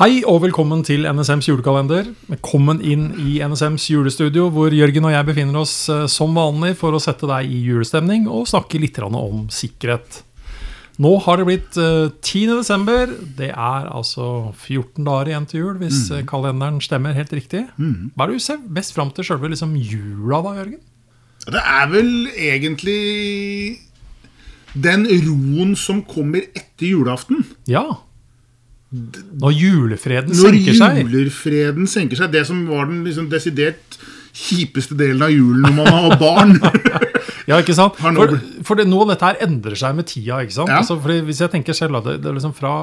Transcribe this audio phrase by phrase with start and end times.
[0.00, 2.06] Hei og velkommen til NSMs julekalender.
[2.30, 6.96] Velkommen inn i NSMs julestudio, hvor Jørgen og jeg befinner oss eh, som vanlig for
[6.96, 10.22] å sette deg i julestemning og snakke litt om sikkerhet.
[11.04, 12.56] Nå har det blitt eh, 10.
[12.62, 13.12] desember.
[13.12, 16.24] Det er altså 14 dager igjen til jul, hvis mm.
[16.32, 17.66] kalenderen stemmer helt riktig.
[17.76, 20.80] Hva er det du ser best fram til sjølve liksom, jula, da, Jørgen?
[21.44, 23.00] Det er vel egentlig
[24.72, 27.44] den roen som kommer etter julaften.
[27.68, 28.00] Ja.
[28.90, 30.96] Når julefreden Når senker seg.
[31.04, 32.32] Når julefreden senker seg.
[32.34, 34.00] Det som var den liksom desidert
[34.36, 36.56] kjipeste delen av julen når man har barn.
[37.50, 37.96] Ja, ikke sant?
[37.98, 38.36] For,
[38.66, 40.36] for det, nå dette her endrer seg med tida.
[40.44, 40.70] ikke sant?
[40.70, 40.82] Ja.
[40.84, 42.74] Altså, fordi hvis jeg tenker selv, det, det er liksom fra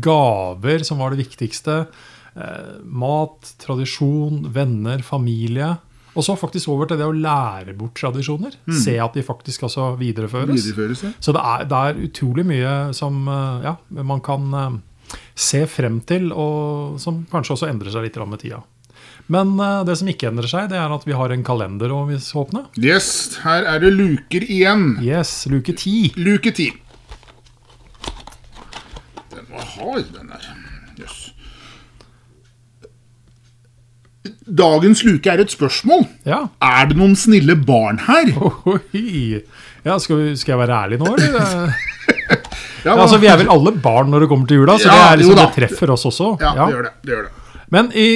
[0.00, 1.74] gaver, som var det viktigste,
[2.32, 2.70] eh,
[3.02, 5.74] mat, tradisjon, venner, familie,
[6.16, 8.56] og så faktisk over til det å lære bort tradisjoner.
[8.72, 10.56] Se at de faktisk altså videreføres.
[10.56, 11.12] Videreføres, ja.
[11.22, 14.48] Så det er, det er utrolig mye som eh, ja, man kan
[15.40, 18.60] se frem til, og som kanskje også endrer seg litt med tida.
[19.30, 22.02] Men eh, det som ikke endrer seg, det er at vi har en kalender å
[22.10, 22.66] åpne.
[22.82, 24.96] Yes, her er det luker igjen.
[25.04, 26.18] Yes, luke 10.
[26.20, 26.74] Luke 10.
[29.30, 30.48] Den var hard, den der.
[31.00, 31.20] Jøss.
[34.50, 36.04] Dagens luke er et spørsmål.
[36.26, 36.48] Ja.
[36.64, 38.34] Er det noen snille barn her?
[38.74, 39.40] Oi.
[39.86, 41.78] Ja, skal, vi, skal jeg være ærlig nå, eller?
[42.84, 45.00] Ja, men, altså, vi er vel alle barn når det kommer til jula, så det,
[45.06, 46.30] er liksom, det treffer oss også.
[46.40, 46.66] Ja, Ja.
[46.66, 46.92] det gjør det.
[47.02, 47.66] det, gjør det.
[47.70, 48.08] Men i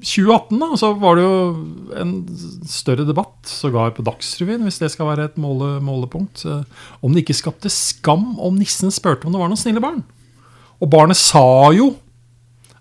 [0.00, 1.34] 2018 da, så var det jo
[2.00, 2.12] en
[2.68, 6.62] større debatt, sågar på Dagsrevyen, hvis det skal være et måle, målepunkt, eh,
[7.04, 10.00] om det ikke skapte skam om nissen spurte om det var noen snille barn.
[10.80, 11.44] Og barnet sa
[11.76, 11.90] jo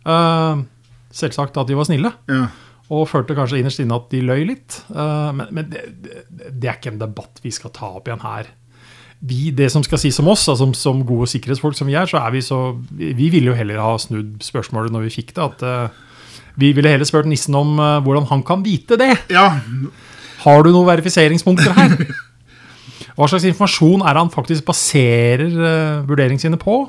[0.07, 0.61] uh,
[1.11, 2.13] selvsagt at de var snille.
[2.31, 2.45] Ja.
[2.89, 4.79] Og følte kanskje innerst inne at de løy litt.
[4.87, 6.23] Uh, men men det, det,
[6.55, 8.47] det er ikke en debatt vi skal ta opp igjen her.
[9.19, 12.07] Vi, det som skal sies om oss, altså som, som gode sikkerhetsfolk som vi er,
[12.07, 12.59] så er vi så
[12.95, 15.43] Vi vi ville jo heller ha snudd spørsmålet når vi fikk det.
[15.49, 19.11] At uh, vi ville heller spurt nissen om uh, hvordan han kan vite det.
[19.29, 19.59] ja,
[20.45, 21.97] Har du noen verifiseringspunkter her?
[23.19, 26.85] Hva slags informasjon er det han faktisk baserer uh, vurderingene sine på?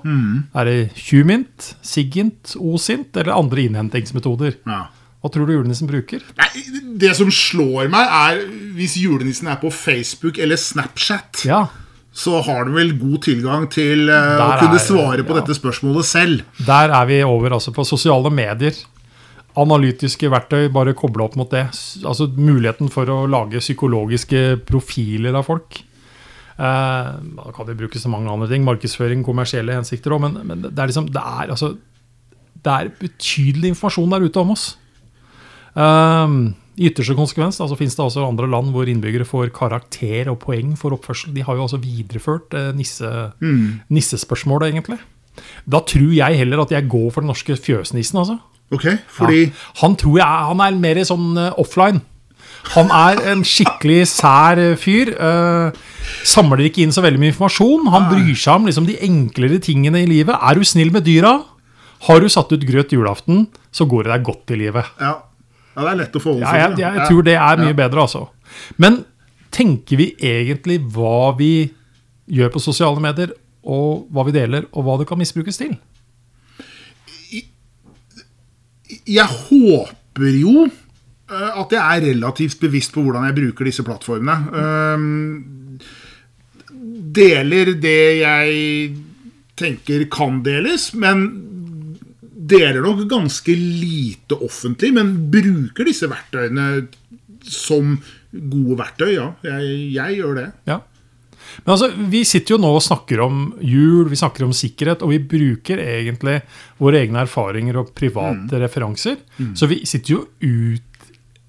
[0.54, 4.60] Er det Humint, Sigint, Osint eller andre innhentingsmetoder?
[4.66, 4.86] ja.
[5.20, 6.22] Hva tror du julenissen bruker?
[6.38, 6.62] Nei,
[6.96, 8.38] det som slår meg, er
[8.72, 11.66] hvis julenissen er på Facebook eller Snapchat, Ja,
[12.12, 15.40] så har du vel god tilgang til eh, å kunne er- svare på ja.
[15.40, 16.40] dette spørsmålet selv.
[16.66, 18.74] Der er vi over altså på sosiale medier.
[19.60, 21.68] Analytiske verktøy, bare koble opp mot det.
[22.04, 25.80] Altså Muligheten for å lage psykologiske profiler av folk.
[26.60, 28.66] Eh, da kan det brukes til mange andre ting.
[28.66, 30.24] Markedsføring, kommersielle hensikter òg.
[30.26, 31.72] Men, men det er liksom det er, altså,
[32.60, 34.66] det er betydelig informasjon der ute om oss.
[35.78, 36.36] Eh,
[36.78, 40.38] I ytterste konsekvens altså, så finnes det også andre land hvor innbyggere får karakter og
[40.40, 41.34] poeng for oppførsel.
[41.34, 43.10] De har jo altså videreført eh, nisse,
[43.90, 44.98] nissespørsmålet, egentlig.
[45.70, 48.18] Da tror jeg heller at jeg går for den norske fjøsnissen.
[48.18, 48.38] altså.
[48.72, 49.50] Ok, fordi Ja.
[49.82, 52.00] Han tror jeg er- han er mer sånn uh, offline.
[52.74, 55.14] Han er en skikkelig sær eh, fyr.
[55.18, 55.72] Uh,
[56.24, 57.88] samler ikke inn så veldig mye informasjon.
[57.90, 60.36] Han bryr seg om liksom, de enklere tingene i livet.
[60.40, 61.42] Er du snill med dyra?
[62.06, 64.84] Har du satt ut grøt julaften, så går det deg godt i livet.
[65.00, 65.18] ja.
[65.74, 68.06] Ja, det er lett å forholde Ja, seg jeg, jeg, tror det er mye bedre,
[68.06, 68.24] altså.
[68.82, 69.04] Men
[69.54, 71.52] tenker vi egentlig hva vi
[72.30, 73.32] gjør på sosiale medier,
[73.70, 75.74] og hva vi deler, og hva det kan misbrukes til?
[79.06, 84.36] Jeg håper jo eh, at jeg er relativt bevisst på hvordan jeg bruker disse plattformene.
[84.60, 85.78] Ehm,
[87.14, 88.58] deler det jeg
[89.60, 91.26] tenker kan deles, men
[92.50, 96.68] deler nok ganske lite offentlig, men bruker disse verktøyene
[97.46, 97.96] som
[98.30, 99.32] gode verktøy, ja.
[99.46, 100.48] Jeg, jeg gjør det.
[100.68, 100.80] Ja.
[101.64, 105.14] Men altså, Vi sitter jo nå og snakker om jul, vi snakker om sikkerhet, og
[105.14, 106.40] vi bruker egentlig
[106.78, 109.18] våre egne erfaringer og private referanser.
[109.58, 110.86] Så vi sitter jo ut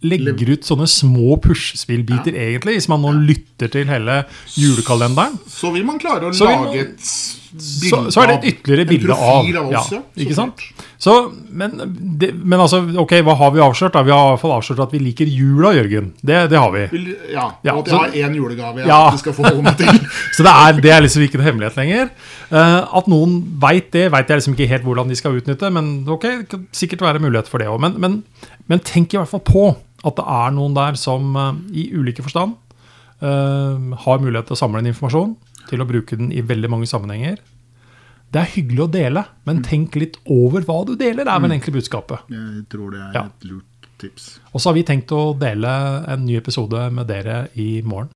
[0.02, 4.24] legger ut sånne små puslespillbiter, egentlig, hvis man nå lytter til hele
[4.58, 5.36] julekalenderen.
[5.46, 7.12] Så vil man klare å lage et
[7.60, 10.62] Så, så er det et ytterligere bilde av, av oss, ja, ikke sant?
[11.02, 11.16] Så,
[11.52, 11.74] men,
[12.22, 13.96] det, men altså, ok, hva har vi avslørt?
[13.98, 14.04] da?
[14.08, 16.12] Vi har i hvert fall avslørt at vi liker jula, Jørgen.
[16.22, 16.84] Det, det har vi.
[17.34, 19.02] Ja, Ja, og at jeg har én julegave jeg Ja.
[19.20, 20.00] skal forholde til.
[20.38, 22.12] Så det er, det er liksom ikke en hemmelighet lenger.
[22.52, 25.92] Uh, at noen veit det, veit jeg liksom ikke helt hvordan de skal utnytte, men
[26.08, 27.80] ok, det kan sikkert være mulighet for det òg.
[27.84, 28.20] Men, men,
[28.72, 29.68] men tenk i hvert fall på
[30.06, 32.56] at det er noen der som uh, i ulike forstand
[33.22, 35.34] uh, har mulighet til å samle inn informasjon,
[35.70, 37.38] til å bruke den i veldig mange sammenhenger.
[38.32, 41.74] Det er hyggelig å dele, men tenk litt over hva du deler, er vel egentlig
[41.82, 42.20] budskapet.
[42.32, 43.26] Jeg tror det er Ja.
[43.26, 43.66] et lurt
[44.00, 44.40] tips.
[44.54, 48.10] Og så har vi tenkt å dele en ny episode med dere i morgen.